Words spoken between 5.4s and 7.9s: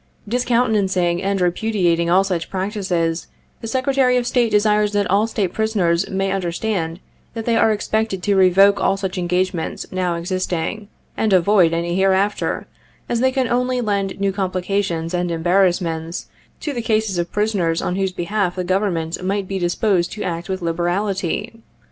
prisoners may understand, that they are